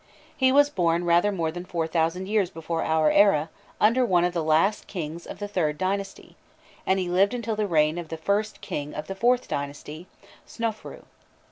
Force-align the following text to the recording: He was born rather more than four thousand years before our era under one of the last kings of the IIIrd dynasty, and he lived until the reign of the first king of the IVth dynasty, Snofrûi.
He 0.35 0.51
was 0.51 0.71
born 0.71 1.05
rather 1.05 1.31
more 1.31 1.51
than 1.51 1.63
four 1.63 1.85
thousand 1.85 2.27
years 2.27 2.49
before 2.49 2.81
our 2.83 3.11
era 3.11 3.51
under 3.79 4.03
one 4.03 4.25
of 4.25 4.33
the 4.33 4.43
last 4.43 4.87
kings 4.87 5.27
of 5.27 5.37
the 5.37 5.47
IIIrd 5.47 5.77
dynasty, 5.77 6.35
and 6.87 6.97
he 6.97 7.07
lived 7.07 7.35
until 7.35 7.55
the 7.55 7.67
reign 7.67 7.99
of 7.99 8.07
the 8.09 8.17
first 8.17 8.61
king 8.61 8.95
of 8.95 9.05
the 9.05 9.13
IVth 9.13 9.47
dynasty, 9.47 10.07
Snofrûi. 10.47 11.03